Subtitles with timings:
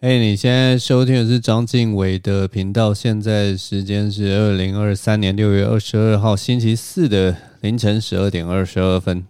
[0.00, 2.94] 嘿你现在收听的是张敬伟的频道。
[2.94, 9.26] 现在时间是二零二三年六月二十二号星期四的凌晨十二点二十二分。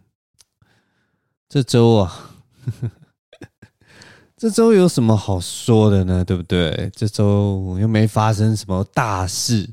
[1.49, 2.33] 这周啊，
[4.37, 6.22] 这周有什么好说的呢？
[6.22, 6.90] 对不对？
[6.94, 9.71] 这周又没发生什么大事，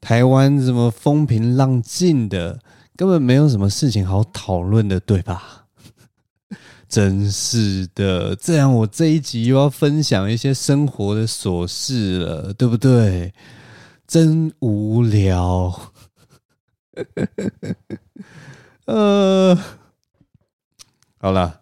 [0.00, 2.60] 台湾什么风平浪静的，
[2.96, 5.63] 根本没有什么事情好讨论的，对吧？
[6.94, 13.34] 真是的，这样我这一集又要分享一些生活的琐事了，对不对？
[14.06, 15.90] 真无聊。
[18.86, 19.58] 呃，
[21.18, 21.58] 好了，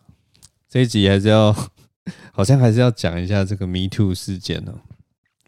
[0.69, 1.51] 这一集还是要，
[2.31, 4.75] 好像还是要讲一下这个 Me Too 事件哦。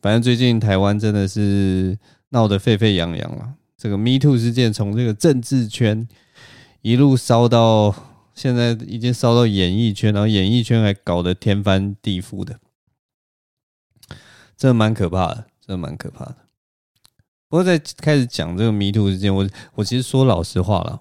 [0.01, 1.99] 反正最近台湾真的是
[2.31, 6.09] 闹得沸沸扬扬了，这个 Me Too 事件从这个政治圈
[6.81, 7.95] 一路烧到。
[8.35, 12.59] 现在已经烧到演艺圈，然后演艺圈还搞得天翻地覆的，
[14.57, 16.37] 真的蛮可怕的，真的蛮可怕的。
[17.49, 21.01] 不过在开始讲这个 Me Too 之前，我我其实说老实话了，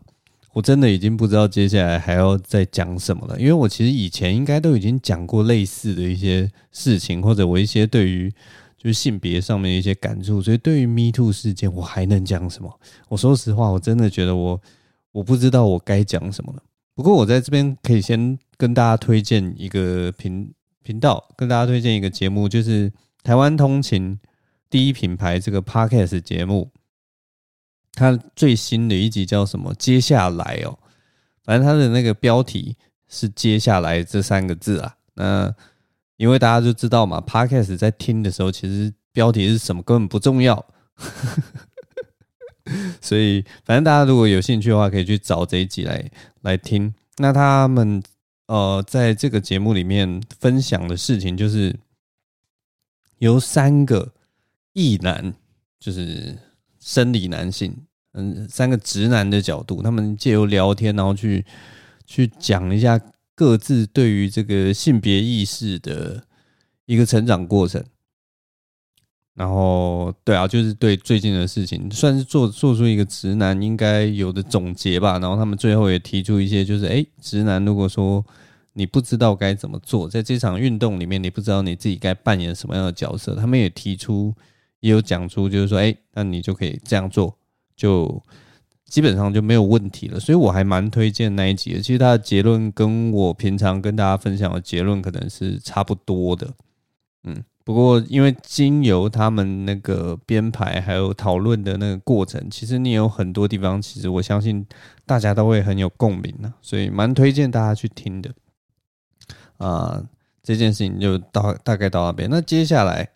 [0.54, 8.32] 我真的已经不知道接下来还要再讲什么了，因为我其实以前应该都已经讲过类似的一些事情，或者我一些对于
[8.78, 12.80] 就是性别上面的一些感触，所以对于 Me Too 事件，我还能讲什么？
[13.10, 14.62] 我说实话，我真的觉得我
[15.12, 16.62] 我不知道我该讲什么了。
[16.96, 22.92] 不过我在这边可以先跟大家推荐一个频频道，跟大家推荐一个节目，就是
[23.24, 24.20] 台湾通勤
[24.70, 26.72] 第一品牌这个 Podcast 节目，
[27.94, 29.74] 它最新的一集叫什么？
[29.76, 30.78] 接下来哦，
[31.44, 32.76] 反正它的那个标题
[33.08, 34.96] 是“接下来”这三个字啊。
[35.16, 35.54] 那
[36.18, 40.64] 因为大家就知道嘛，Podcast 在听的时候，其实标题是什么根本不重要。
[43.02, 46.10] 所以，反正大家如果有兴趣的话，可以去找这一集来
[46.42, 46.94] 来听。
[47.18, 48.02] 那他们
[48.48, 51.76] 呃，在这个节目里面分享的事情，就是
[53.20, 54.14] 由三个
[54.74, 55.34] 异男，
[55.80, 56.38] 就是
[56.80, 57.76] 生理男性，
[58.14, 61.46] 嗯，三个直男的角度，他们借由聊天，然后去
[62.06, 63.00] 去讲一下
[63.36, 66.24] 各自对于这个性别意识的
[66.86, 67.84] 一个成长过程。
[69.36, 75.18] 然后，对啊，就是对最近的事情，算是做做出一个直男应该有的总结吧。
[75.18, 78.24] 然后他们最后也提出一些，就是诶，直男如果说
[78.74, 84.32] 你不知道该怎么做，在这场运动里面，你不知道你自己该扮演什么样的角色，他们也提出，
[84.82, 87.36] 也有讲出，就是说，诶，那你就可以这样做，
[87.76, 88.22] 就
[88.86, 90.20] 基本上就没有问题了。
[90.20, 91.80] 所以我还蛮推荐那一集的。
[91.82, 96.54] 其实他的结论跟我平常跟大家分享的结论可能是差不多的，
[97.24, 97.44] 嗯。
[97.66, 104.66] 不过，因为经由他们那个编排还有讨论的那个过程，其实你有很多地方，其实我相信
[105.06, 108.30] 大家都会很有共鸣的，所以蛮推荐大家去听的。
[109.58, 110.04] 啊，
[110.42, 112.30] 这件事情就到大概到那边。
[112.30, 113.10] 那接下来，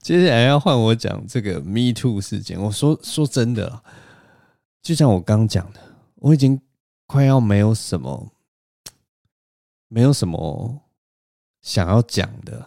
[0.00, 2.60] 接下来要换我讲这个 Me Too 事件。
[2.60, 3.80] 我说说真的，
[4.82, 5.78] 就像我刚讲的，
[6.16, 6.60] 我已经
[7.06, 8.32] 快要没有什么，
[9.86, 10.80] 没有什么。
[11.66, 12.64] 想要讲的，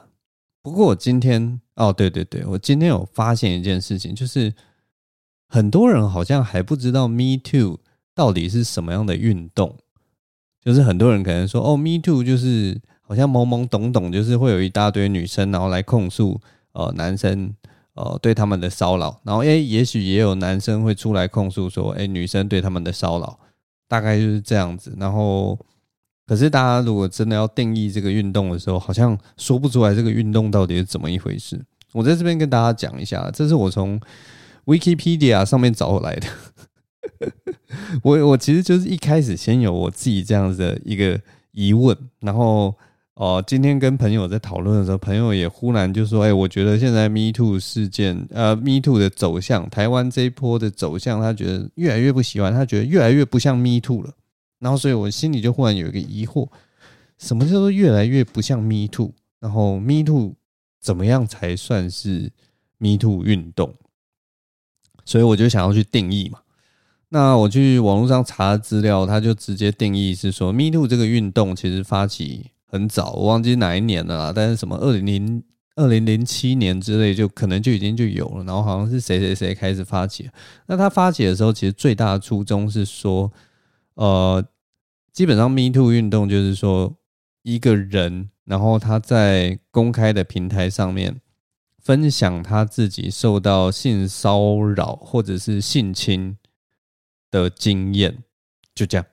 [0.61, 4.53] 不过我今天哦，对对对，我今天有发现一件事情，就是
[5.47, 7.79] 很多人好像还不知道 Me Too
[8.13, 9.77] 到底是什么样的运动，
[10.61, 16.41] 就是很多人可能说哦，Me Too 就是好像懵懵懂懂，就是会有一大堆女生然后来控诉
[16.73, 17.55] 呃男生
[17.93, 23.39] 呃对他们的骚扰，然后诶，也许也有男生会出来控诉说诶，女生对他们的骚扰，
[23.87, 25.57] 大概就是这样子，然后。
[26.29, 31.59] 可是，大家如果真的要定义这个运动的时候，好像说不出来这个运动到底是怎么一回事。
[31.91, 33.99] 我在这边跟大家讲一下，这是我从
[34.67, 36.27] Wikipedia 上面找回来的。
[38.03, 41.19] 我我其实就是一开始先有我自己这样子的一个
[41.51, 42.75] 疑问，然后
[43.15, 54.13] 哦，今天跟朋友在讨论的时候，朋友也忽然就说：“哎，我觉得现在 Me Too 事件，呃，Me Too 的走向，台湾这一波的走向，他觉得越来越不喜欢，他觉得越来越不像 Me Too 了。”
[54.59, 56.49] 然后，所以我心里就忽然有一个疑惑：
[57.17, 59.13] 什么叫做越来越不像 Me Too？
[59.39, 60.35] 然后 Me Too
[60.81, 62.29] 怎么样才算是
[62.77, 63.73] Me Too 运动？
[65.05, 66.39] 所以我就想要去定义嘛。
[67.07, 74.33] 那我去网络上查资料，他就直接定义是说，Me Too 这个运动其实发起很早，我忘记哪一年了啦。
[74.35, 75.43] 但是什么二零零
[75.75, 78.43] 二零零七年之类，就可能就已经就有了。
[78.43, 80.29] 然后好像是谁谁谁开始发起。
[80.67, 83.31] 那他发起的时候，其实最大的初衷是说。
[83.99, 84.47] 呃，
[85.11, 86.95] 基本上 Me Too 运动就是说，
[87.41, 91.19] 一个人，然后他在公开的平台上面
[91.79, 96.37] 分享他自己受到性骚扰或者是性侵
[97.29, 98.23] 的经验，
[98.73, 99.05] 就这样。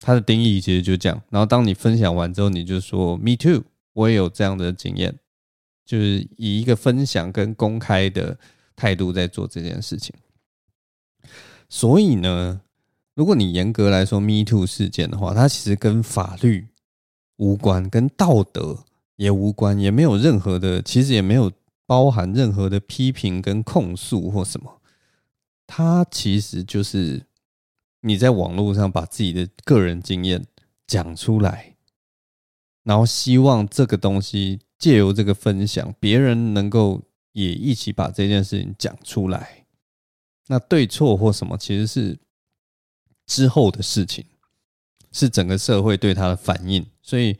[0.00, 1.22] 他的定义其实就这样。
[1.30, 3.62] 然后当你分享完之后，你就说 Me Too，
[3.92, 5.16] 我也有这样的经验，
[5.86, 8.36] 就是以一个分享跟公开的
[8.74, 10.12] 态度在做这件事情。
[11.68, 12.60] 所以呢，
[13.20, 16.66] 如果你严格来说 “Me Too” 事件的话，它其实跟法律
[17.36, 18.82] 无关，跟道德
[19.16, 21.52] 也无关，也没有任何的，其实也没有
[21.84, 24.80] 包含任何的批评跟控诉或什么。
[25.66, 27.22] 它其实就是
[28.00, 30.42] 你在网络上把自己的个人经验
[30.86, 31.76] 讲出来。
[32.84, 37.02] 然后希望这个东西借由这个分享，别人能够
[37.32, 39.66] 也一起把这件事情讲出来。
[40.46, 42.18] 那对错或什么，其实是
[43.30, 44.24] 之后的事情，
[45.12, 46.84] 是整个社会对他的反应。
[47.00, 47.38] 所以，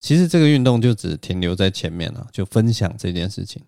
[0.00, 3.62] 其实这个运动就只停留在前面了，就分享这件事情。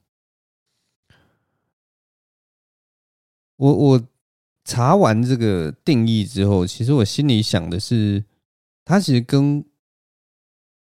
[3.54, 4.08] 我我
[4.64, 8.24] 查完这个定义之后，其实我心里想的是，
[8.84, 9.64] 它其实跟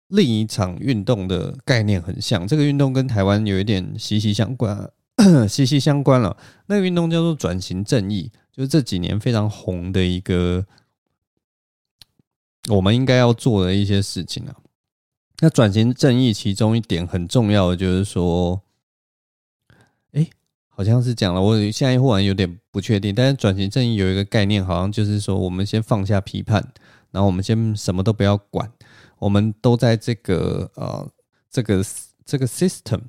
[0.07, 4.89] 另一场运动的概念很像，这个运动跟台湾有一点息息相关，
[5.51, 6.37] 息息相关了。
[6.67, 10.67] 那个运动叫做转型正义，就是这几年非常红的一个，
[12.69, 14.55] 我们应该要做的一些事情啊。
[15.41, 18.61] 那转型正义其中一点很重要的就是说，
[20.13, 20.29] 哎，
[20.69, 23.15] 好像是讲了，我现在忽然有点不确定。
[23.15, 26.63] 但是转型正义有一个概念，好像就是说，我们先放下批判，
[27.11, 28.71] 然后我们先什么都不要管。
[29.19, 31.11] 我们都在这个呃
[31.51, 31.85] 这个
[32.25, 33.01] 这个 system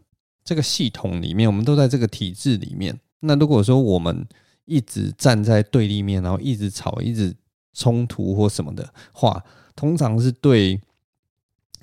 [0.44, 2.98] 这个系统里面，我们都在这个体制里面。
[3.20, 4.26] 那如果说我们
[4.66, 7.36] 一直站在对立面，然后一直吵、一直
[7.74, 9.44] 冲突或什么的话，
[9.76, 10.80] 通常是对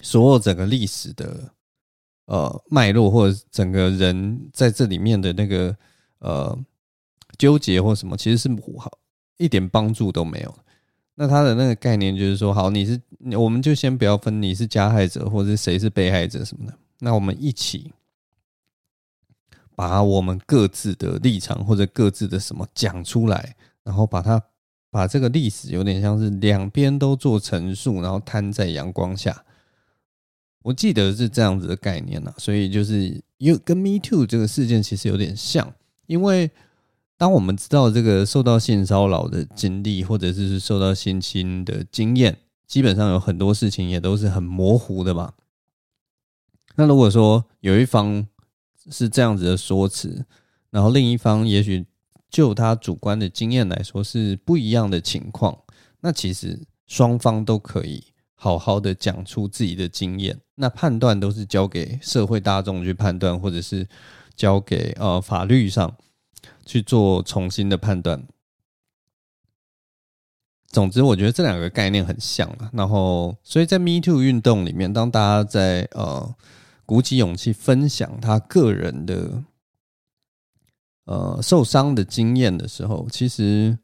[0.03, 1.53] 所有整个历史的
[2.27, 5.77] 呃脉络，或者整个人在这里面的那个
[6.21, 6.59] 呃
[7.39, 8.49] 纠结或什么，其实是
[8.79, 8.99] 好
[9.37, 10.55] 一点帮助都没有。
[11.17, 12.99] 那他的那个概念就是说，好，你是，
[13.37, 17.93] 我们就先不要分你是加害者或者谁是被害者什么的，那我们一起
[19.81, 24.43] 把我们各自的立场或者各自的什么讲出来，然后把它
[24.91, 29.43] 把这个历史有点像是两边都做陈述，然后摊在阳光下。
[30.63, 35.73] 我记得是这样子的概念啊，所以就是又跟 Me Too 这个事件其实有点像，
[36.07, 36.51] 因为。
[37.17, 42.35] 当我们知道这个受到性骚扰的经历，或者是受到性侵的经验，
[42.67, 45.35] 基本上有很多事情也都是很模糊的吧。
[46.77, 48.27] 那如果说有一方
[48.91, 50.27] 是这样子的说辞，
[50.71, 51.87] 然后另一方也许
[52.29, 55.57] 就他主观的经验来说是不一样的情况，
[56.01, 58.05] 那其实双方都可以
[58.35, 63.89] 好好的讲出自己的经验，那判断都是交给社会大众去判断，或者是
[64.35, 65.97] 交给呃法律上。
[66.65, 68.27] 去做重新的判断。
[70.69, 72.71] 总之，我觉得这两个概念很像啊。
[72.73, 76.35] 然后，所以在 Me Too 运动里面，当大家在呃
[76.91, 79.45] 鼓起勇气分享他个人的
[81.05, 83.79] 呃受伤的经验的时候，其实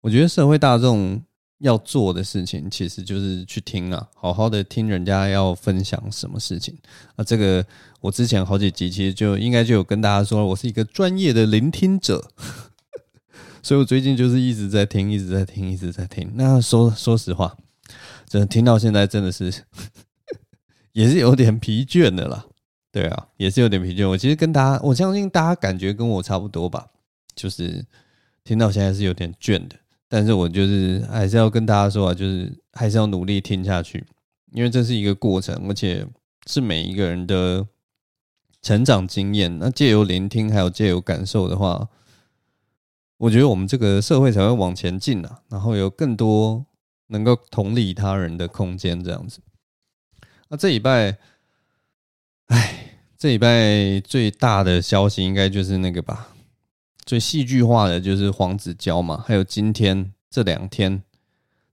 [0.00, 1.20] 我觉得社会大众。
[1.58, 6.74] 要做的事情其实就是去听啊，好好的听人家要分享什么事情
[7.16, 7.22] 啊。
[7.22, 7.62] 这个
[8.00, 12.26] 我之前好几集其实就应该就有跟大家说，我是一个专业的聆听者，
[13.62, 16.32] 所以我最近就是一直在听，一直在听，一直在听。
[16.34, 17.54] 那说说实话，
[18.26, 19.52] 真的听到现在真的是
[21.00, 22.44] 也是有点疲倦的啦。
[22.92, 24.08] 对啊，也是有点疲倦。
[24.08, 26.88] 我其实跟大家，我相信大家感觉跟我差不多吧，
[27.36, 27.84] 就是
[28.42, 29.76] 听到现在是有点倦的。
[30.08, 34.04] 但是我就是还是要跟大家说啊，就是还是要努力听下去，
[34.52, 36.04] 因为这是一个过程，而且
[36.46, 37.64] 是每一个人的
[38.60, 39.56] 成长经验。
[39.60, 41.88] 那借由聆听，还有借由感受的话，
[43.18, 46.66] 我觉得我们这个社会才会往前进啊，然后有更多
[47.06, 49.38] 能够同理他人的空间，这样子。
[50.52, 51.16] 那这礼拜，
[52.46, 56.34] 哎，这礼拜最大的消息应该就是那个吧。
[57.06, 61.02] 最戏剧化的就是黄子佼嘛，还有今天这两天，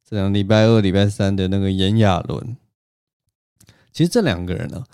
[0.08, 2.56] 这两礼拜二、礼拜三的那个炎亚纶。
[3.92, 4.86] 其实这两个人呢，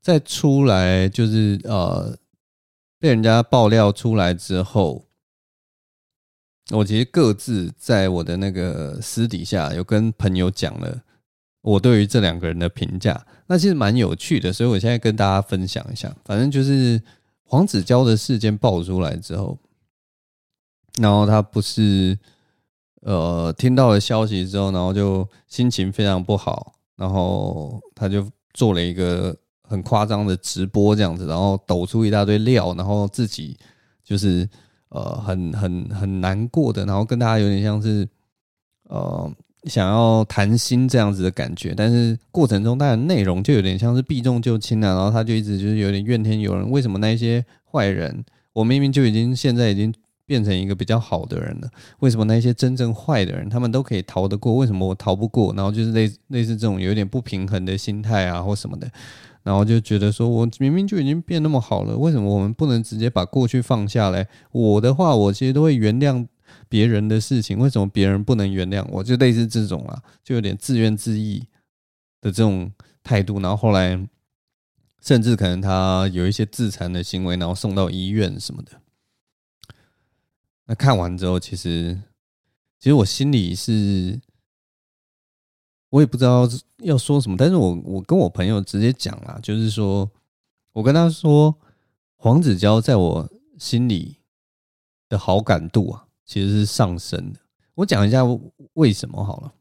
[0.00, 2.16] 在出来就是呃
[3.00, 5.04] 被人家爆料出来之后，
[6.70, 11.02] 我其实各自在我的那个私底下有跟朋友讲了
[11.62, 16.14] 我对于这两个人的评价，那其实蛮有趣的，所以我现在跟大家分享一下。
[16.24, 17.00] 反正就是
[17.44, 19.58] 黄子佼的事件爆出来之后。
[21.00, 22.18] 然后他不是，
[23.00, 33.56] 呃，听到了消息之后，然后就心情非常不好，然后他就做了一个很夸张的直播这样子，然后抖出一大堆料，然后自己
[34.04, 34.46] 就是
[34.90, 38.06] 呃很很很难过的，然后跟大家有点像是
[38.90, 39.32] 呃
[39.64, 49.94] 想要谈心这样子的感觉，但是过程中当然内容就有点像是避重就轻啊，然后他就一直就是有点怨天尤人，为什么那些坏人，我明明就已经现在已经
[50.26, 51.68] 变成一个比较好的人了，
[52.00, 55.54] 为什么那些真正坏的人他们都可以逃得过，为什么我逃不过？
[55.54, 58.90] 然后就是类类似这种有点不平衡的心态啊或什么的，
[59.44, 64.26] 然后就觉得说我明明就已经变那么好了，为什么我们不能直接把过去放下来？
[64.50, 66.26] 我的话，我其实都会原谅。
[66.72, 69.04] 别人的事情，为什么别人不能原谅我？
[69.04, 71.46] 就类似这种啊，就有点自怨自艾
[72.22, 73.38] 的这种态度。
[73.40, 74.02] 然后后来，
[75.02, 78.80] 甚至可能他有一些自残的行为，然后送到医院什么的。
[80.64, 82.00] 那看完之后，其实，
[82.78, 84.18] 其实我心里是，
[85.90, 86.48] 我也不知道
[86.78, 87.36] 要说什么。
[87.36, 90.10] 但是我我跟我朋友直接讲了，就是说
[90.72, 91.54] 我跟他说，
[92.16, 94.16] 黄子佼在我心里
[95.10, 96.06] 的好感度啊。
[96.32, 97.38] 其实是上升的。
[97.74, 98.22] 我讲一下
[98.72, 99.52] 为什么好了。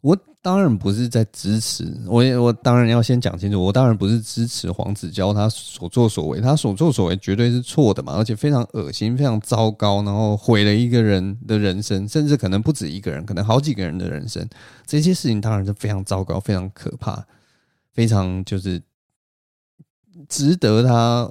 [0.00, 14.48] 我当然不是在支持，我也我当然要先讲清楚，我当然不是支持黄子佼他所作所为，他所作所为绝对是错的嘛，而且非常恶心，非常糟糕，然后毁了一个人的人生，甚至可能不止一个人，可能好几个人的人生。
[14.86, 17.26] 这些事情当然是非常糟糕，非常可怕，
[17.92, 18.80] 非常就是
[20.30, 21.30] 值得他。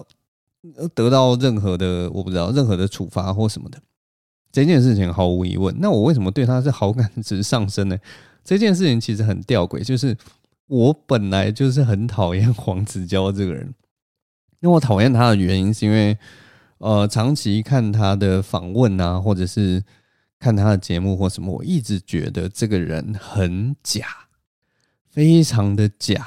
[0.93, 3.79] 得到任何的我不知道任何的处罚或什么的
[4.51, 7.97] 这件事情毫无疑问，那我为什么对他是好感值上升呢？
[8.43, 10.17] 这件事情其实很吊诡，就是
[10.67, 13.73] 我本来就是很讨厌黄子佼这个人，
[14.61, 16.17] 那我讨厌他的原因是因为
[16.79, 19.83] 呃长期看他的访问啊，或者是
[20.39, 24.07] 看他的节目或什么，我一直觉得这个人很假，
[25.09, 26.25] 非常的假，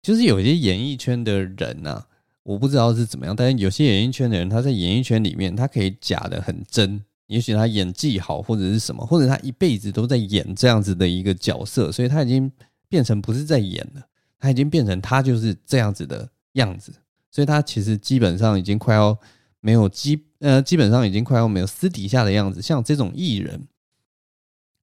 [0.00, 2.06] 就是有些演艺圈的人啊。
[2.44, 7.02] 我不知道是怎么样，但是有些演艺圈的人，他在演艺圈里面，他可以假的很真。
[7.28, 12.50] 也许他演技好，或者是什么，或者他一辈子都在演这样子的一个角色，所以他已经
[12.88, 14.02] 变成不是在演了，
[14.38, 16.92] 他已经变成他就是这样子的样子。
[17.30, 19.16] 所以他其实基本上已经快要
[19.60, 22.60] 没有基呃，基本上已经快要没有私底下的样子。
[22.60, 23.66] 像这种艺人，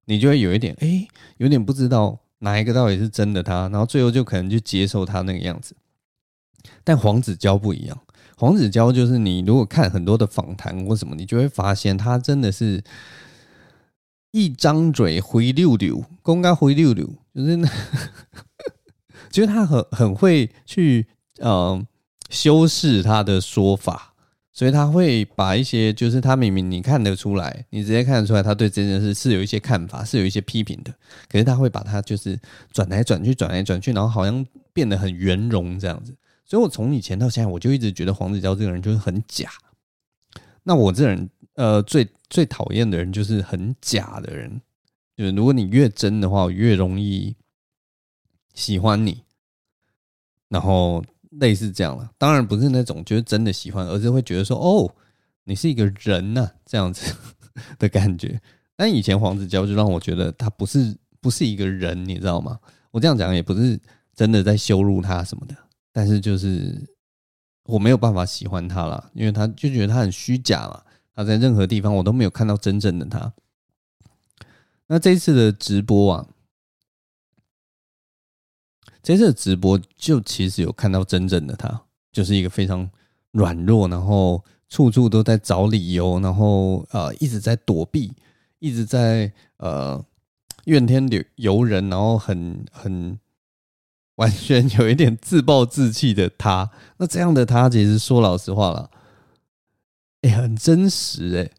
[0.06, 5.76] 你就会有一点哎，有点不知道哪一个到底是真的他，然后最后就可能就接受他那个样子。
[6.84, 7.98] 但黄子佼不一样，
[8.36, 12.82] 黄子佼就是你如果看很多的访谈或什么，你就会发现他真的是
[14.30, 17.68] 一张嘴灰溜溜，公开灰溜溜，就是那，
[19.30, 21.06] 就是他很很会去
[21.38, 21.84] 呃
[22.28, 24.14] 修饰他的说法，
[24.52, 30.94] 所以他会把一些就是他明明你看得出来，你直接看得出来他对这件事是有一些看法，是有一些批评的，
[31.28, 32.38] 可是他会把它就是
[32.72, 36.14] 转来转去，转来转去，然后好像变得很圆融这样子。
[36.50, 39.48] 所以，我从以前到现在，我就一直觉得黄子佼这个人就是很假。
[40.64, 44.60] 那我这人，呃，最最讨厌的人就是很假的人。
[45.16, 47.36] 就是如果你越真的话，我越容易
[48.52, 49.22] 喜欢你。
[50.48, 54.92] 然后类似这样了，当然不是那种就是真的喜欢，而是会觉得说，哦，
[55.44, 57.14] 你是一个人呐，这样子
[57.78, 58.40] 的感觉。
[58.74, 62.58] 但以前黄子佼就让我觉得他不是不是一个人，你知道吗？
[62.90, 63.78] 我这样讲也不是
[64.16, 65.54] 真的在羞辱他什么的。
[65.92, 66.88] 但是就是
[67.64, 70.82] 我没有办法喜欢他了，因为他就觉得他很虚假嘛。
[71.14, 73.32] 他在任何地方我都没有看到真正的他。
[74.86, 76.28] 那这一次的直播啊，
[79.02, 81.82] 这次的直播就其实有看到真正的他，
[82.12, 82.88] 就是一个非常
[83.32, 88.14] 软弱，然后处处都在找理由，然后呃一直在躲避，
[88.60, 90.02] 一直在呃
[90.64, 93.18] 怨天尤人，然后很很。
[94.20, 98.90] 完全有一点自暴自弃的他， 那这样的他其实说老实话了，
[100.20, 101.50] 哎，很真实哎，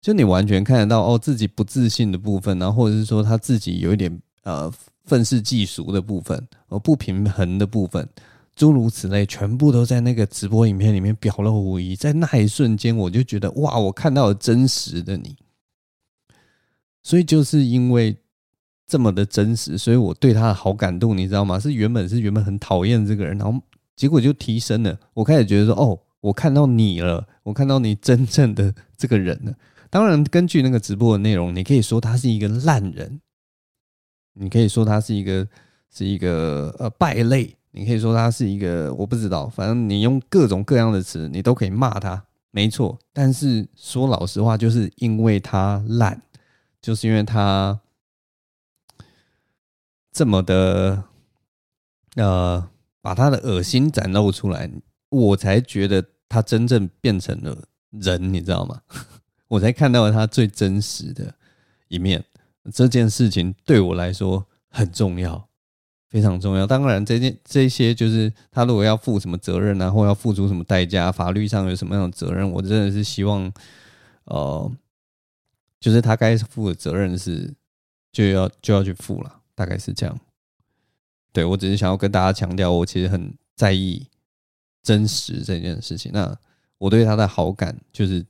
[0.00, 4.68] 就你完全看得到哦，自己不自信的部分，然后或者是说他自己有一点呃
[5.04, 8.08] 愤世嫉俗的部分，呃不平衡的部分，
[8.56, 11.94] 诸如此类，全部都在那个直播影片里面表露无遗。
[11.94, 15.36] 在那一瞬间，我就觉得哇，我看到了真实的你，
[17.04, 18.16] 所以就是因为。
[18.88, 21.60] 这么的真实，所以我对他的好感度，你知道吗？
[21.60, 23.60] 是原本是原本很讨厌这个人，然后
[23.94, 24.98] 结果就提升了。
[25.12, 29.52] 我开始觉得说，哦，我看到你了，我看到你真正的这个人了。
[29.90, 33.20] 当然，根据那个直播的内容，你可以说他是一个烂人，
[34.32, 35.46] 你可以说他是一个
[35.94, 42.98] 是一个呃败类，你可以说他是一个我不知道，反正你用各种各样的词，你都可以骂他，没错。
[43.12, 46.22] 但是说老实话，就是因为他烂，
[46.80, 47.78] 就是因为他。
[50.18, 51.04] 这么的，
[52.16, 52.68] 呃，
[53.00, 54.68] 把他的恶心展露出来，
[55.10, 57.56] 我才觉得他真正变成了
[57.90, 58.82] 人，你知道吗？
[59.46, 61.32] 我才看到了他最真实的
[61.86, 62.24] 一面。
[62.72, 65.48] 这件事情对我来说很重要，
[66.10, 66.66] 非常重要。
[66.66, 73.52] 当然，这件这些就是他如果要负什么责任啊，或要付出什么代价，法律上有什么样的责任，我真的是希望，
[74.24, 74.68] 呃，
[75.78, 77.54] 就是他该负的责任是
[78.10, 80.16] 就要就要去负了，大概是这样。
[81.32, 84.06] 对，我只是想要跟大家强调，我其实很在意
[84.84, 86.12] 真实这件事情。
[86.14, 86.38] 那
[86.78, 88.24] 我对他的好感就是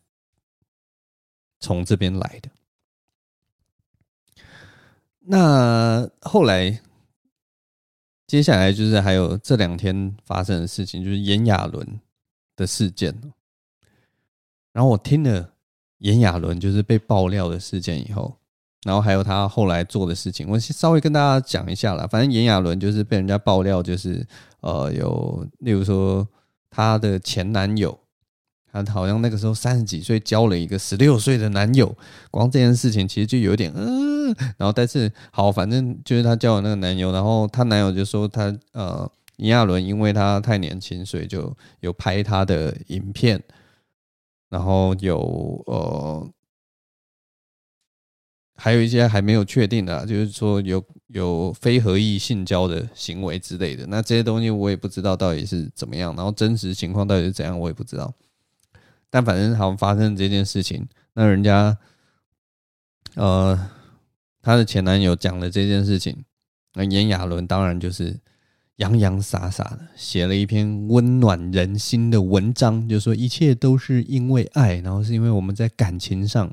[1.60, 2.50] 从这边来的。
[5.20, 6.80] 那后来，
[8.26, 12.00] 接下来就是还有这两天发生的事情，就是炎亚纶
[12.56, 13.14] 的事件。
[14.72, 15.52] 然后我听了
[15.98, 18.37] 炎亚纶就是被爆料的事件以后，
[18.84, 22.06] 然后还有他后来做的事情，我稍微跟大家讲一下啦。
[22.06, 24.26] 反正炎亚纶就是被人家爆料，就是
[24.60, 26.26] 呃有，例如说
[26.70, 27.98] 他的前男友。
[28.70, 31.92] 他好像那个时候三十几岁，交了一个十六岁的男友，
[32.30, 43.42] 光这件事情其实就有点嗯，然后但是好，反正就是他交了那个男友，然后他男友就说他呃，炎亚纶因为他太年轻，所以就有拍他的影片，
[44.50, 45.18] 然后有
[45.66, 46.30] 呃，
[48.60, 58.12] 还有一些还没有确定的，就是说有有非合意性交的行为之类的，那这些东西我也不知道到底是怎么样，然后真实情况到底是怎样，我也不知道。
[59.08, 61.78] 但反正好像发生这件事情，那人家，
[63.14, 63.70] 呃，
[64.42, 66.24] 他的前男友讲了这件事情，
[66.74, 68.18] 那炎亚纶当然就是
[68.76, 76.52] 洋洋洒洒的写了一篇温暖人心的文章，就说一切都是因为爱，然后是因为我们在感情上，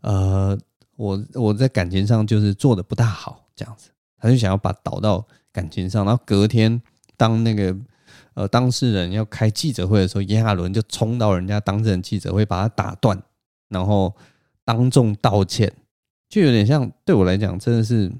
[0.00, 0.58] 呃，
[0.96, 6.82] 我我在感情上就是做的不大好，这样子，他就想要把导到感情上，然后隔天
[7.16, 7.76] 当那个。
[8.34, 13.18] 呃，当事人要开记者会的时候，炎亚纶就冲到人家当事人记者会，把他打断，
[13.70, 14.14] 然后
[14.62, 15.72] 当众道歉，
[16.28, 18.12] 就有点像对我来讲，真的是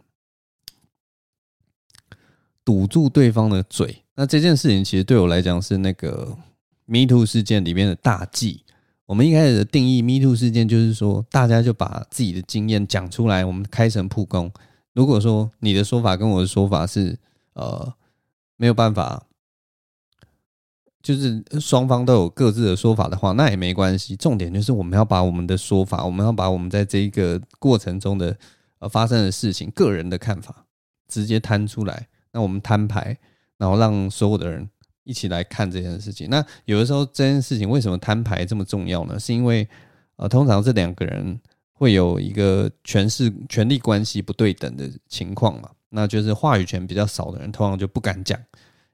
[2.64, 4.04] 堵住对方的嘴。
[4.14, 6.35] 那这件事情其实对我来讲是那个
[6.87, 8.64] Me Too 事件里面的大忌。
[9.07, 14.53] 我们一开始的定义 Me Too 事件就是说，大家就把自己的经验讲出来，我们开诚布公。
[14.92, 17.19] 如果说你的说法跟我的说法是
[17.55, 17.95] 呃
[18.57, 19.23] 没有办法。
[21.03, 24.16] 就是双方都有各自的说法的话，那也没关系。
[24.16, 28.37] 重点就是我们要把我们的说法，我们要把我们在这一个过程中的
[28.81, 30.66] 呃发生的事情、个人的看法
[31.07, 32.09] 直接摊出来。
[32.33, 33.16] 那我们摊牌，
[33.57, 34.69] 然后让所有的人
[35.07, 36.29] 一起来看这件事情。
[36.29, 39.19] 那有的时候这件事情为什么摊牌这么重要呢？
[39.19, 39.66] 是因为
[40.16, 41.40] 呃，通常这两个人
[41.73, 45.71] 会有一个权势、权力关系不对等的情况嘛。
[45.88, 48.38] 那就是话语权比较少的人，通常就不敢讲。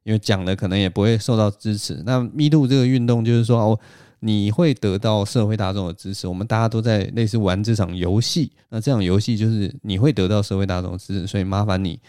[0.05, 2.03] 因为讲了可能也不会受到支持。
[2.05, 3.81] 那 Me Too 这个运动就是说哦，
[4.19, 6.27] 你会得到社会大众的支持。
[6.27, 12.01] 我们大家都在类似玩这场游戏，那这场游戏就是你会得到社会大众的支持，所以麻烦你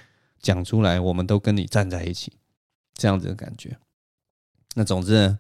[0.41, 2.33] 讲出来，我们都跟你站在一起，
[2.95, 3.77] 这样子的感觉。
[4.75, 5.39] 那总之呢，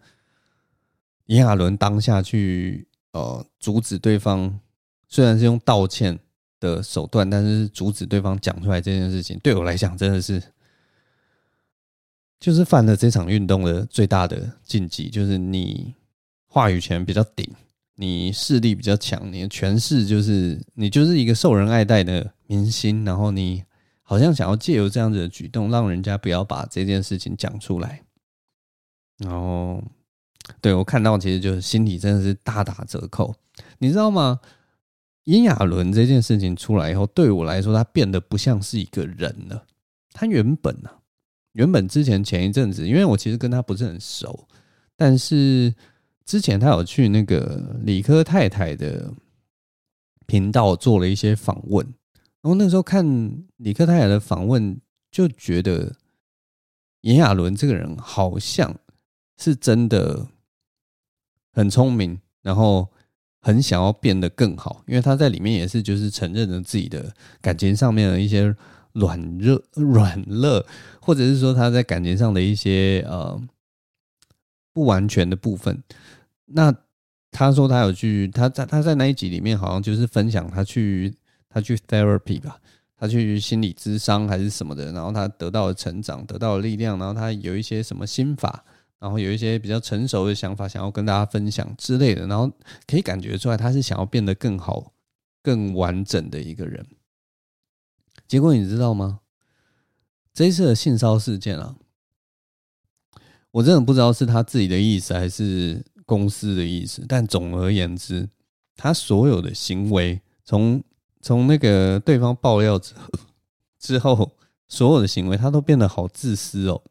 [1.25, 4.59] 炎亚纶当下去呃阻止对方，
[5.07, 6.17] 虽然是用道歉
[6.59, 10.41] 的手段，但是阻止对方讲出来这件事情，对我来讲真的是。
[12.39, 15.93] 就是犯了这场运动的最大的禁忌，就是你
[16.45, 17.49] 话语权比较顶，
[17.95, 23.63] 你势力比较强，你的权势就是你就是一个受人爱戴的明星，然后你
[24.01, 28.03] 好像想要借由这样子的举动，让人家不要把这件事情讲出来。
[29.19, 29.83] 然后，
[30.61, 33.33] 对，我看到其实就是心里真的是大打折扣，
[33.77, 34.39] 你知道吗？
[35.25, 39.65] 炎亚纶这件事情出来以后，对我来说，他变得不像是一个人了。
[40.11, 40.89] 他原本呢、
[41.53, 44.47] 原本之前前一阵子，因为我其实跟他不是很熟，
[44.97, 45.73] 但是
[46.25, 49.13] 之前他有去那个理科太太的
[50.25, 51.85] 频道做了一些访问，
[52.41, 53.05] 然后那时候看
[53.57, 54.77] 理科太太的访问，
[55.09, 55.95] 就觉得
[57.01, 58.75] 炎亚纶这个人好像
[59.43, 60.27] 是真的
[61.51, 62.87] 很聪明，然后
[63.41, 68.55] 很想要变得更好，因为他在里面也是就是承认了自己的感情上面的一些。
[68.95, 70.63] 软热软肋，
[71.01, 73.41] 或者是说他在感情上的一些呃
[74.71, 75.81] 不完全的部分。
[76.45, 76.71] 那
[77.31, 81.11] 他说他有去，他在他在那一集里面好像就是分享他去
[81.49, 82.59] 他去 therapy 吧，
[82.95, 88.63] 他去心理咨商还是什么的，然后他得到了成长，得到了力量，然后他有一些什么心法，
[89.03, 92.49] 然后有一些比较成熟的想法想要跟大家分享之类的，然后
[92.87, 94.93] 可以感觉出来他是想要变得更好、
[95.41, 96.87] 更完整的一个人。
[98.29, 99.19] 结果你知道吗？
[100.33, 101.75] 这一次的性骚事件啊，
[103.51, 107.03] 我真的不知道是他自己的意思还是公司的意思。
[107.05, 108.29] 但总而言之，
[108.77, 110.81] 他所有的行为，从
[111.21, 113.09] 从那个对方爆料之后，
[113.77, 114.31] 之后
[114.69, 116.81] 所有的行为，他都变得好自私哦。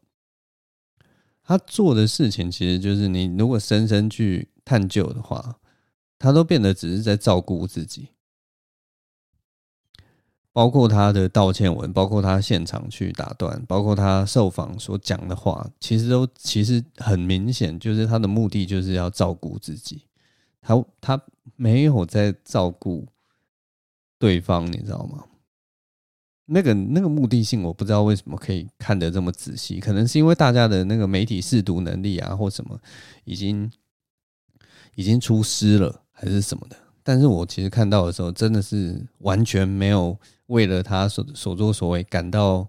[1.43, 5.57] 他做的事情，其实就是你如果深深去探究的话，
[6.17, 8.09] 他都变得只是在照顾自己。
[10.53, 20.03] 包括他的道歉文，包括他现场去打断，包括他受访所讲的话，其实都其实很明显，就是他的目的就是要照顾自己。
[20.61, 21.21] 他他
[21.55, 23.07] 没有在照顾
[24.19, 25.25] 对方，你知道吗？
[26.45, 32.79] 那个那个目的性，我不知道为什么可以看得这么仔细，可能是因为大家的那个媒体试读能力啊，或什么
[33.23, 33.71] 已经
[34.95, 36.75] 已经出师了，还是什么的。
[37.03, 42.67] 但是我其实看到的时候，真的是完全没有为了他所所作所为感到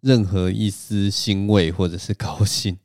[0.00, 2.76] 任何一丝欣慰或者是高兴。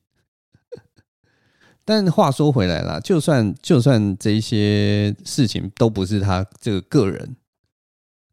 [1.84, 7.36] 但话说回来啦，就算就算这些事情都不是他这个个人，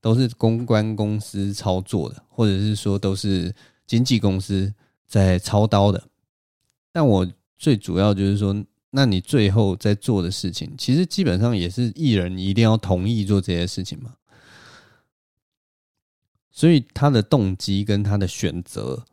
[0.05, 3.55] 都是公关公司操作的，或者是说都是
[3.87, 4.71] 经纪公司
[5.07, 6.11] 在操刀的，
[6.93, 8.55] 但我最主要就是说。
[8.97, 14.15] 那你最后在做的事情，其实基本上也是艺人一定要同意做这些事情嘛。
[16.53, 19.05] 所以他的动机跟他的选择，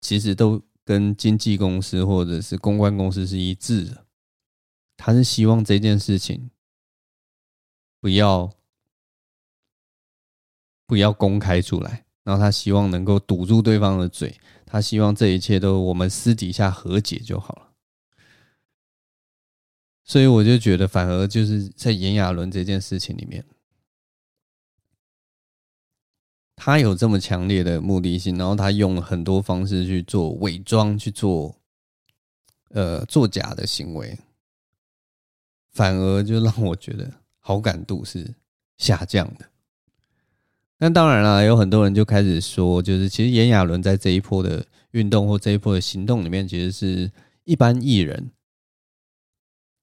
[0.00, 4.04] 其实都跟经纪公司或者是公关公司是一致的。
[4.96, 6.50] 他是希望这件事情
[8.00, 8.50] 不要
[10.90, 17.68] 不要公开出来，然后他希望能够堵住对方的嘴，他希望这一切都我们私底下和解就好了。
[20.02, 23.44] 所以我就觉得，反而就是在炎亚纶这件事情里面，
[26.56, 31.54] 他有这么强烈的目的性，然后他用了很多方式去做伪装，去做
[32.70, 34.18] 呃作假的行为，
[35.70, 38.34] 反而就让我觉得好感度是
[38.76, 39.49] 下降的。
[40.82, 47.12] 那当然了，有很多人就开始说，就是其实炎亚纶在这一波的运动或这一波的行动里面，其实是
[47.44, 48.30] 一般艺人。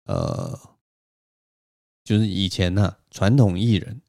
[0.05, 0.60] 呃，
[2.03, 4.01] 就是以前呢、啊，传统艺人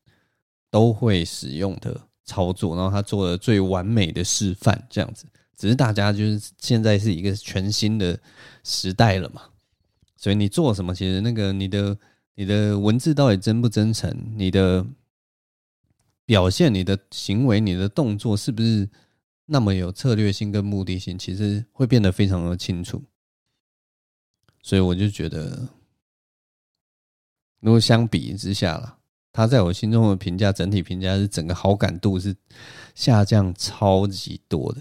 [0.70, 5.26] 都会使用的操作，然后他做了最完美的示范，这样子。
[5.58, 8.18] 只是大家就是现在是一个全新的
[8.64, 9.42] 时代了嘛，
[10.16, 11.98] 所以你做什么，其实那个你的
[12.36, 14.86] 你的文字到底真不真诚，你的
[16.28, 18.86] 表现、你的行为、你的动作是不是
[19.46, 23.02] 那么有策略性跟目的性，其实会变得非常的清楚。
[24.60, 25.70] 所以我就觉得。
[27.60, 28.98] 如果相比之下了，
[29.32, 32.36] 他在我心中的评价，整体评价是整个好感度是
[32.94, 34.80] 下降超级多的。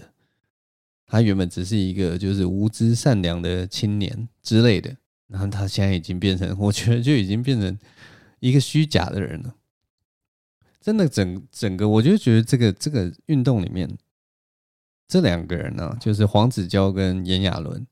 [1.04, 7.76] 他原本只是一个就是无知善良的青年之类的，然后他现在已经变成，我觉得就已经变成
[8.38, 9.56] 一个虚假的人了。
[10.88, 13.86] 真的整，整个我就觉得这个这个运动里面，
[15.06, 17.86] 这两个人呢、就是黄子佼跟炎亚纶。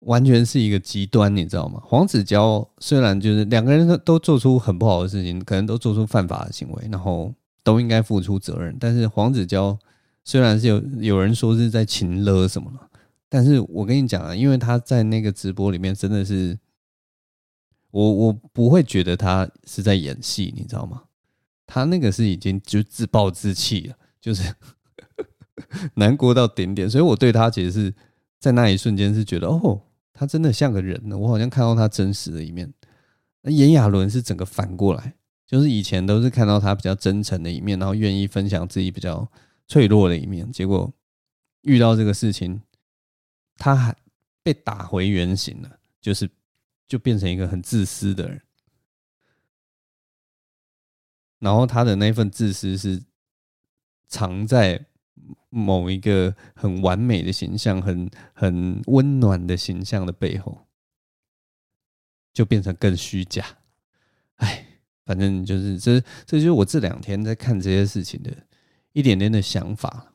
[0.00, 1.80] 完全是一个极端，你知道吗？
[1.84, 8.76] 黄子佼虽然就是两个人都都做出很不好的事情，可能都做出犯法的行为，然后都应该付出责任。
[8.80, 9.78] 但是黄子佼
[10.24, 12.90] 虽然是有有人说是在情勒什么了，
[13.28, 16.58] 但是我跟你讲啊，因为他在那个直播里面真的是，
[17.92, 21.04] 我我不会觉得他是在演戏，你知道吗？
[21.72, 24.52] 他那个是已经就自暴自弃了，就是
[25.94, 27.94] 难过到顶点，所以我对他其实是
[28.40, 29.82] 在那一瞬间是觉得哦。
[30.12, 32.70] 他真的像个人呢，我好像看到他真实的一面。
[33.42, 35.14] 那炎亚纶是整个反过来，
[35.46, 39.26] 就是以前都是看到他比较真诚的一面，然后愿意分享自己比较
[39.66, 40.92] 脆弱的一面，结果
[41.62, 42.60] 遇到这个事情，
[43.56, 43.96] 他还
[44.42, 46.28] 被打回原形了，就是
[46.86, 48.42] 就变成一个很自私的人。
[51.40, 53.02] 然后他的那份自私是
[54.06, 54.86] 藏在。
[55.52, 60.66] 某一个很完美的形象，很很温暖的形象的背后，
[62.32, 63.58] 就变成更虚假。
[64.36, 64.64] 哎，
[65.04, 68.32] 反正就是这，这就是我这两天在看这些事情的
[68.92, 70.14] 一点点的想法。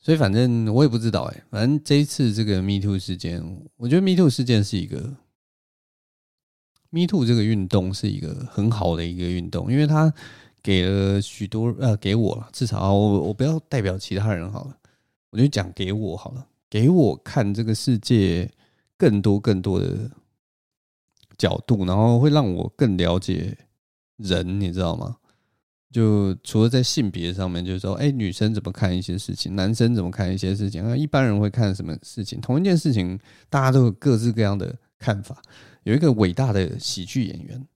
[0.00, 1.44] 所以，反正我也不知道哎。
[1.50, 3.42] 反正这一次这个 Me Too 事件，
[3.76, 5.14] 我觉得 Me Too 事件是一个
[6.94, 10.12] Me Too 这个运动是一个很好的一个运动，因为它。
[10.66, 14.74] 给了许多呃，给我，至少我我不要代表其他人好了，
[15.28, 18.50] 我就讲给我好了，给我看这个世界
[18.96, 20.10] 更多更多的
[21.36, 23.54] 角度，然后会让我更了解
[24.16, 25.16] 人，你知道吗？
[25.92, 32.40] 就除了在性别上面，就是说，哎，女生怎么看一些事情，男生怎么看一些事情，啊，一般人会看什么事情？
[32.40, 35.42] 同一件事情，大家都有各式各样的看法。
[35.82, 37.66] 有一个伟大的喜剧演员。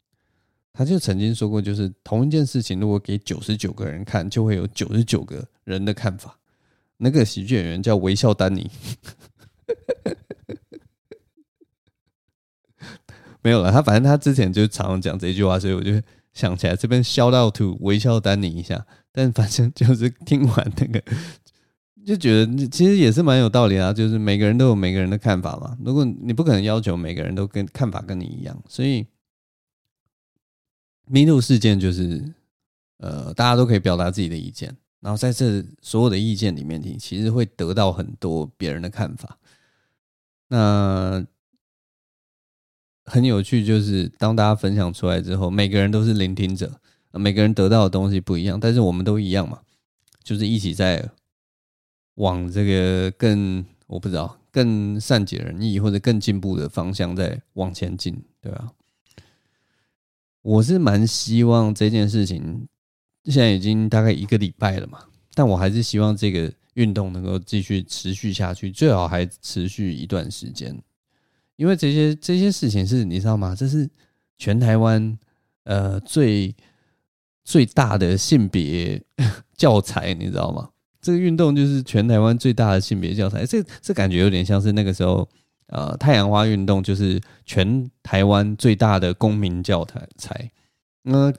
[0.71, 6.39] 他就曾经说过，就是同一件事情，如果给九十九个人看，就会有九十九个人的看法。
[6.99, 8.71] 那个喜剧演员叫微笑丹尼，
[13.43, 13.73] 没有了。
[13.73, 16.01] 他反正他之前就常常讲这句话，所以我就
[16.33, 18.87] 想起来这边 shout out to 微笑丹尼一下。
[19.11, 21.03] 但反正就是听完那个，
[22.09, 23.93] 就觉得其实也是蛮有道理啊。
[23.93, 25.77] 就是每个人都有每个人的看法嘛。
[25.85, 29.07] 如果你不可能要求每个人都跟看法跟你一样，所以。
[31.11, 32.35] MeToo 事件就是，
[32.99, 39.39] 呃，大家都可以表达自己的意见，然后在这所有的意见里面，你其实会得到很多别人的看法。
[40.49, 41.25] 那
[43.07, 46.79] 很有趣，就是当大家分享出来之后，每个人都是聆听者，
[47.13, 49.63] 每个人得到的东西不一样，但是我们都一样嘛，
[50.23, 51.11] 就是一起在
[52.19, 58.73] 往这个更我不知道更善解人意或者更进步的方向在往前进，对吧？
[60.43, 62.67] 我是蛮希望这件事情，
[63.25, 64.99] 现在已经大概一个礼拜了嘛，
[65.35, 70.77] 但我还是希望这个运动能够继续持续下去，最好还持续一段时间，
[71.57, 73.55] 因为这些这些事情是你知道吗？
[73.55, 73.89] 这是
[74.39, 75.19] 全台湾
[75.65, 76.55] 呃最
[77.45, 79.01] 最大的性别
[79.57, 80.71] 教材，你知道吗？
[81.09, 85.29] 这个运动就是全台湾最大的性别教材，这这感觉有点像是那个时候。
[85.71, 89.85] 呃，太阳花运动就是全台湾最大的公民教
[90.17, 90.51] 材。
[91.03, 91.31] 那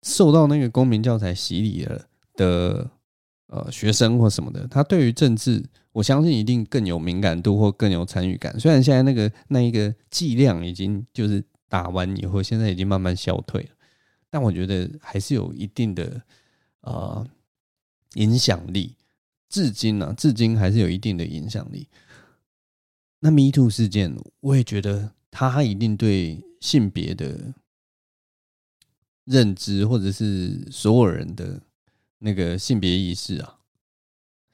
[0.00, 2.00] 受到那个公民教材洗礼了
[2.34, 2.90] 的
[3.48, 8.58] 呃学生或什么的，他对于政治，我相信一定更有敏感度或更有参与感。
[8.58, 13.68] 虽然现在那个那一个剂量已经就是打完以后，现在已经慢慢消退了，
[14.30, 16.22] 但我觉得还是有一定的
[16.80, 17.26] 呃
[18.14, 18.96] 影响力。
[19.48, 21.88] 至今呢、啊，至今还是有一定的影响力。
[23.20, 27.54] 那 Me Too 事件，我也觉得他一定对性别的
[29.24, 31.60] 认知，或者是所有人的
[32.18, 33.58] 那个性别意识啊，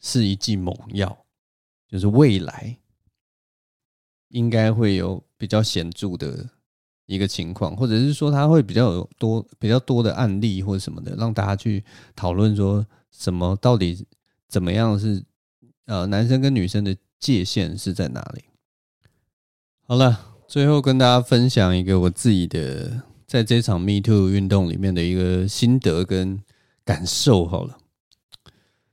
[0.00, 1.24] 是一剂猛药。
[1.90, 2.76] 就是未来
[4.28, 6.50] 应该会有比较显著的
[7.06, 11.82] 一个情况，或者是说他会比较有多比较多的案例或者什么的，让大家去
[12.14, 14.06] 讨论说什么到底
[14.48, 15.22] 怎么样是
[15.86, 18.44] 呃男生跟女生的界限是在哪里。
[19.82, 26.40] 好了，最后跟大家分享一个我自己的在这场 Me Too 运动里面的一个心得跟
[26.84, 27.46] 感受。
[27.46, 27.78] 好了，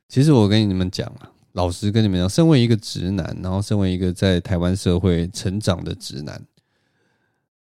[0.08, 6.42] 其实我跟你们讲啊，老实跟你们讲，身为一个直男，然后身为一个在台湾社会成长的直男，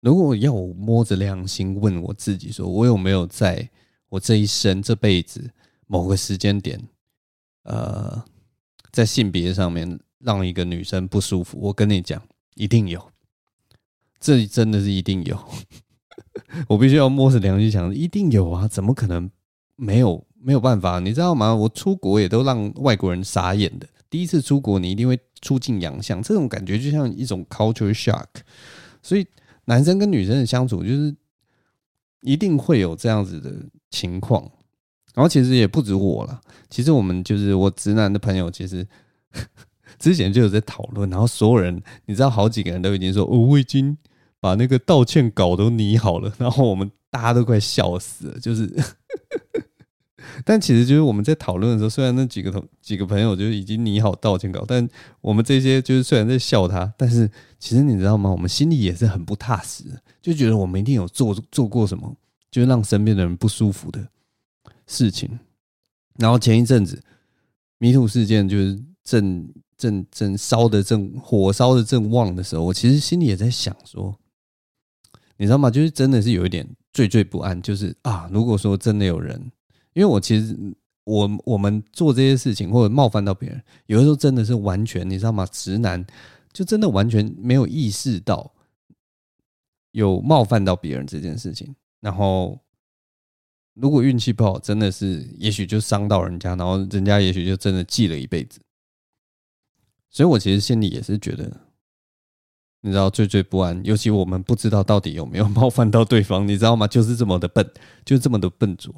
[0.00, 3.68] 如果要我摸着良心问我自己，说我有没有在
[4.08, 5.50] 我这一生这辈子
[5.86, 6.80] 某个时间点，
[7.64, 8.24] 呃，
[8.92, 12.22] 在性别上面让一个女生不舒服，我跟你讲，
[12.54, 13.10] 一定有。
[14.18, 15.38] 这真的是一定有，
[16.68, 18.66] 我必须要摸着良心讲，一定有啊！
[18.66, 19.30] 怎么可能
[19.76, 20.26] 没有？
[20.46, 21.54] 没有办法，你知道吗？
[21.54, 23.88] 我出国也都让外国人傻眼的。
[24.10, 28.26] 第一次出国，你一定会出尽洋相，这种感觉就像一种 culture shock。
[29.02, 29.26] 所以，
[29.64, 31.16] 男生跟女生的相处，就是
[32.20, 33.54] 一定会有这样子的
[33.90, 34.50] 情况。
[35.14, 38.86] 然后，其实也不止我了，其实我们就是我直男的朋友，其实
[39.98, 41.08] 之前就有在讨论。
[41.08, 43.96] 然后，所有人，你知道，好几个人都已经说，哦，我已经。
[44.40, 48.38] 把那个道歉稿都拟好了，然后我们大家都快笑死了。
[48.38, 48.70] 就是，
[50.44, 54.86] 但其实就是我们在讨论的时候，虽然那几个同几个朋友就已经拟好道歉稿，但
[55.22, 57.26] 我们这些就是虽然在笑他，但是
[57.58, 58.28] 其实你知道吗？
[58.28, 59.84] 我们心里也是很不踏实，
[60.20, 62.14] 就觉得我们一定有做做过什么，
[62.50, 64.06] 就是让身边的人不舒服的
[64.86, 65.38] 事情。
[66.18, 67.02] 然后前一阵子
[67.78, 74.16] 迷途事件就是正正正烧的正火烧的正旺的时候，我其实心里也在想说。
[75.36, 75.68] 你知道吗？
[75.68, 79.36] 就是真的是有一点惴惴不安，就是啊，如果说真的有人，
[79.92, 80.56] 因为我其实
[81.02, 85.44] 我我们做这些事情或者冒犯到别人，有的时候真的是完全你知道吗？
[85.50, 86.06] 直男
[86.52, 88.54] 就真的完全没有意识到
[89.90, 92.56] 有冒犯到别人这件事情，然后
[93.74, 98.60] 如果运气不好，真的是也许就伤到人家，然后人家也许就真的记了一辈子。
[100.10, 101.60] 所以我其实心里也是觉得。
[102.86, 106.86] 你知道惴惴不安，尤其我们不知道到底有没有冒犯到对方，你知道吗？
[106.86, 107.66] 就是这么的笨，
[108.04, 108.94] 就是这么的笨拙。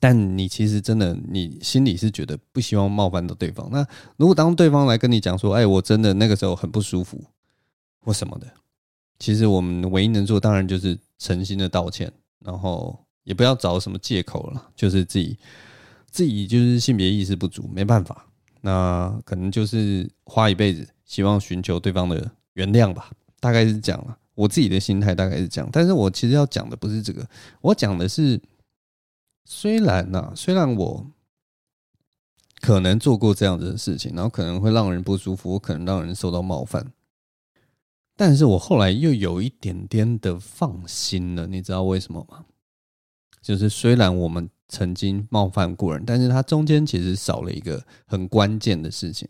[0.00, 3.70] 但你其实真的，你心里是觉得不希望冒犯到对方。
[3.70, 7.22] 那如果当对方来跟你讲说：“哎，我真的那个时候很不舒服，
[8.00, 8.52] 或什么的。”
[9.20, 15.38] 其实我们唯一能做，当然就是诚心的道歉，然后也不要找什么借口了，就是自己
[16.10, 18.26] 自己就是性别意识不足，没办法。
[18.60, 22.30] 那可能就是花一辈子，希望寻求对方的。
[22.54, 24.18] 原谅吧，大概是这样了。
[24.34, 27.26] 我自己的心态大概是这样，但是我其实要讲的不是这个，
[27.60, 28.38] 我讲的是，
[29.44, 31.06] 虽然呐、啊，虽然我
[32.60, 36.92] 可能做过这样子的事情，然后可能会让人不舒服，我可能让人受到冒犯，
[38.16, 42.44] 但是我后来又有一点点的放心了，你知道为什么吗？
[43.40, 49.28] 就是虽然我们曾经冒犯过人，但是它中间其实少了一个很关键的事情。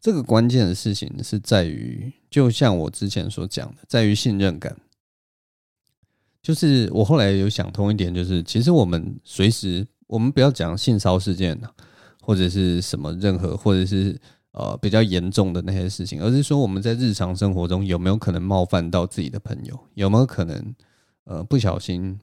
[0.00, 4.76] 这个关键的事情是在于，就像我之前所讲的，在于信任感。
[6.42, 11.56] 就是我后来有想通一点，就是其实我们随时，我们不要讲性骚事件
[12.20, 20.74] 或者是什么任何，或者是呃比较严重的那些事情，而是说我们在日常生活中有没有可能冒犯到自己的朋友，有没有可能
[21.22, 22.18] 呃不小心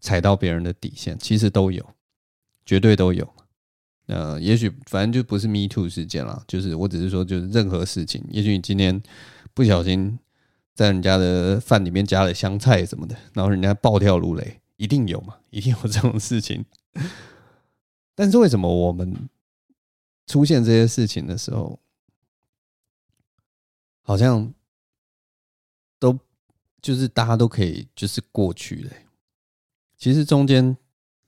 [0.00, 1.88] 踩到别人的底线，其实都有，
[2.64, 3.34] 绝对都有。
[4.06, 9.00] 呃，也许反正就不是 Me Too 事件啦，就是我只是说，就是任何事情，也许你今天
[9.54, 10.18] 不小心
[10.74, 16.64] 在人家的饭里面加了香菜什么的，然后人家暴跳如雷，一定有嘛， 一定有这种事情。
[18.16, 19.28] 但是为什么我们
[20.26, 21.78] 出现这些事情的时候，
[24.02, 24.52] 好像
[26.00, 26.18] 都
[26.82, 28.90] 就是大家都可以就是过去了？
[30.00, 30.76] 其实中间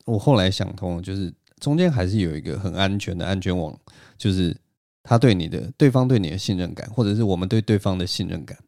[0.07, 1.33] 我后来想通了，就是。
[1.61, 3.73] 中间还是有一个很安全的安全网，
[4.19, 4.53] 就是
[5.05, 8.59] 他对你的对方对你的信任感，或者是我们对对方的信任感。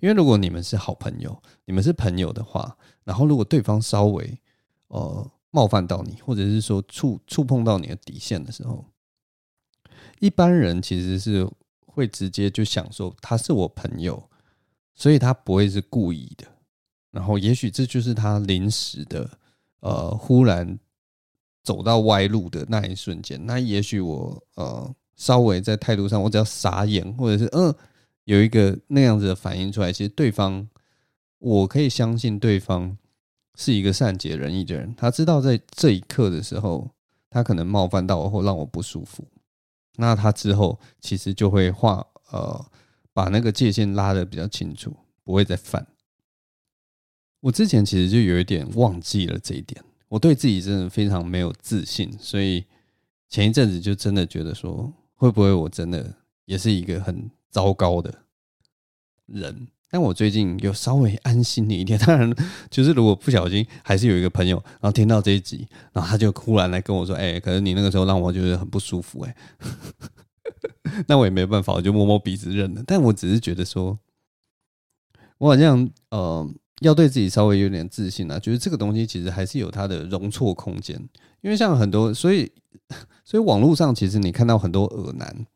[0.00, 4.36] 因为如果你们是好朋友，你们是朋友的话，然后如果对方稍微
[4.88, 8.84] 呃冒犯到你，或者是说触触碰到你的底线的时候，
[10.18, 11.48] 一般人其实是
[11.86, 14.20] 会直接就想说他是我朋友，
[14.96, 16.44] 所以他不会是故意的。
[17.12, 19.30] 然后也许这就是他临时的
[19.82, 20.76] 呃忽然。
[21.64, 27.72] 走到歪路的那一瞬间，那也许我呃稍微在态度上，我只要傻眼，或者是嗯
[28.24, 30.68] 有一个那样子的反应出来，其实对方
[31.38, 32.98] 我可以相信对方
[33.54, 36.90] 是一个善解人意的人，他知道在这一刻的时候，
[37.30, 39.24] 他可能冒犯到我或让我不舒服，
[39.94, 42.66] 那他之后其实就会画呃
[43.12, 44.92] 把那个界限拉得比较清楚，
[45.22, 45.86] 不会再犯。
[47.42, 49.82] 我之前其实就有一点忘记了这一点。
[50.08, 52.64] 我对自己真的非常没有自信，所以
[53.28, 58.14] 前一阵子就真的觉得说，会不会我真的也是一个很糟糕的
[59.26, 59.66] 人？
[59.90, 61.98] 但我最近有稍微安心了一点。
[61.98, 62.32] 当然，
[62.70, 69.20] 就是如果不小心，还是有一个朋友，然后听到这一集，然后他就忽然来跟我说：“哎，可是你那个时候让我觉得很不舒服。
[69.26, 69.34] ”哎，
[71.08, 72.84] 那我也没办法，我就摸摸鼻子认了。
[72.86, 73.98] 但我只是觉得说，
[75.38, 76.48] 我好像呃。
[76.82, 80.96] 要对自己稍微有点自信啊，就是这个东西其实还是有它的容错空间，
[81.40, 82.50] 因为像很多，所以
[83.24, 85.46] 所以网络上其实你看到很多恶男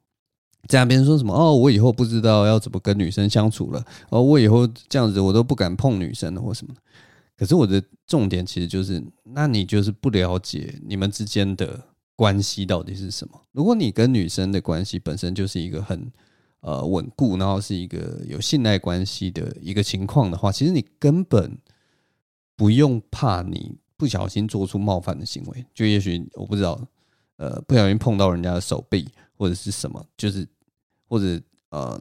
[0.69, 6.75] 在那边说什么哦，我以后不知道要怎么跟女生相处了，哦，我以后这样子我都不敢碰女生了或什么。
[7.37, 11.81] 可是我的重点其实就是，那你就是不了解你们之间的
[12.15, 13.41] 关系到底是什么。
[13.53, 16.11] 如果你跟女生的关系本身就是一个很。
[16.61, 21.57] 呃，稳固，然后是一个有信赖关系的一个情况的话，其实你根本
[22.57, 25.64] 不用怕你不小心做出冒犯的行为。
[25.73, 26.81] 就也许我不知道，
[27.37, 30.47] 呃，不小心碰到人家的手臂或者是什么，就是
[31.07, 32.01] 或者呃，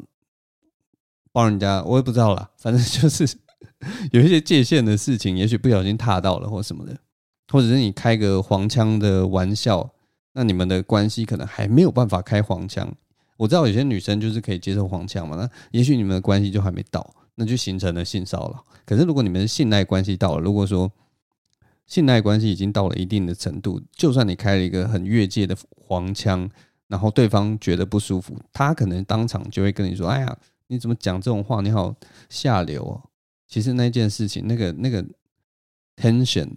[1.32, 3.38] 帮人家，我也不知道啦，反正就是
[4.12, 6.98] 有一些界限的事情，也许不小心踏到了或什么的，
[7.52, 9.94] 或者是你开个黄腔的玩笑，
[10.34, 12.96] 那你们的关系可能还没有办法开黄腔。
[13.38, 18.66] 我知道有些女生就是可以接受黄腔嘛，那也许你们的关系就还没到，那就形成了性骚扰。
[18.86, 20.90] 可是如果你们的信赖关系到了，如果说
[21.86, 26.50] 信赖关系已经到了一定的程度，就算你开了一个很越界的黄腔，
[26.88, 31.60] 然后对方觉得不舒服，他可能当场就会跟你说：“哎呀，你怎么讲这种话？
[31.62, 31.94] 你好
[32.30, 33.10] 下流哦！”
[33.48, 35.06] 其实那件事情，那个那个
[35.98, 36.52] tension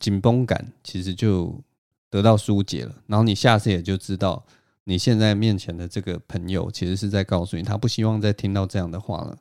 [0.00, 1.62] 紧绷感，其实就
[2.10, 2.94] 得到疏解了。
[3.06, 4.44] 然后你下次也就知道。
[4.84, 9.38] 你现在面前的这个朋友，其实是在告诉你，他不希望再听到这样的话了。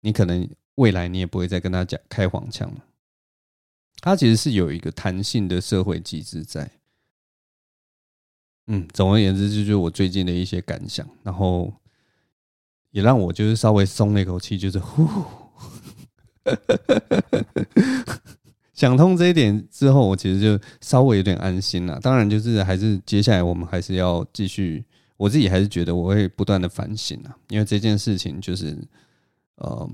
[0.00, 2.84] 你可能未来你也不会再跟他讲开黄腔了。
[4.00, 6.70] 他其实是有一个弹性的社会机制在。
[8.66, 11.72] 嗯，总而言之，就是我最近的一些感想，然后
[12.90, 15.08] 也让我就是稍微松了一口气，就是 呼。
[18.76, 21.98] 想通这一点之后，我其实就稍微有点安心了。
[21.98, 24.84] 当然，就是还是接下来我们还是要继续。
[25.18, 28.76] 我自己还是觉得我会不断的反省啊，因为这件事情就是，
[29.54, 29.90] 呃，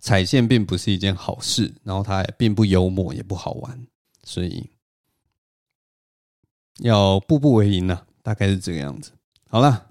[0.00, 3.86] 踩线并不是一件好事，然后它也并不幽默，也不好玩，
[4.24, 4.70] 所以
[6.78, 9.12] 要步步为营啊，大概是这个样子。
[9.50, 9.87] 好了，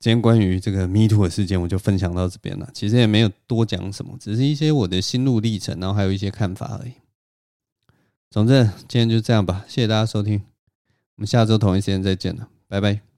[0.00, 2.68] 今天关于这个 Me Too 的事件，我就分享到这边了。
[2.72, 6.92] 其实也没有多讲什么，只是一些我的心路历程，然后还有一些看法而已。
[8.30, 9.66] 总之，今天就这样吧。
[9.68, 10.40] 谢谢大家收听，
[11.16, 13.09] 我们下周同一时间再见了，拜拜。